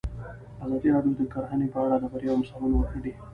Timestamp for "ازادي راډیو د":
0.65-1.21